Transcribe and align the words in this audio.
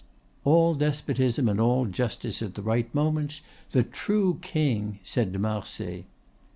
"All 0.45 0.73
despotism 0.73 1.47
and 1.47 1.59
all 1.61 1.85
justice 1.85 2.41
at 2.41 2.55
the 2.55 2.63
right 2.63 2.91
moments. 2.91 3.41
The 3.69 3.83
true 3.83 4.39
king!" 4.41 4.97
said 5.03 5.31
de 5.31 5.37
Marsay. 5.37 6.05